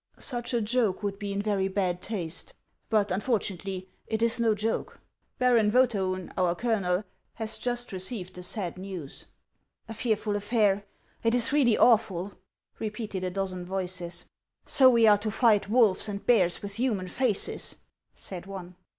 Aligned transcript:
"Such 0.17 0.51
a 0.55 0.61
joke 0.63 1.03
would 1.03 1.19
be 1.19 1.31
in 1.31 1.43
very 1.43 1.67
bad 1.67 2.01
taste; 2.01 2.55
but 2.89 3.09
unfortu 3.09 3.51
nately 3.51 3.87
it 4.07 4.23
is 4.23 4.39
no 4.39 4.55
joke. 4.55 4.99
Baron 5.37 5.69
Vcethaiin, 5.71 6.31
our 6.35 6.55
colonel, 6.55 7.03
has 7.35 7.59
just 7.59 7.91
received 7.91 8.33
the 8.33 8.41
sad 8.41 8.79
news."" 8.79 9.27
A 9.87 9.93
fearful 9.93 10.35
affair! 10.35 10.85
It 11.23 11.35
is 11.35 11.53
really 11.53 11.77
awful 11.77 12.29
•"repeated 12.79 13.23
a 13.23 13.29
dozen 13.29 13.63
voices." 13.63 14.25
So 14.75 14.89
we 14.89 15.05
are 15.05 15.19
to 15.19 15.29
fight 15.29 15.69
wolves 15.69 16.09
and 16.09 16.25
bears 16.25 16.63
with 16.63 16.77
human 16.77 17.07
faces," 17.07 17.75
said 18.15 18.47
one. 18.47 18.75